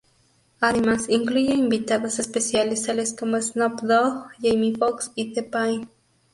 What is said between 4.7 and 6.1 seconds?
Foxx y T-Pain.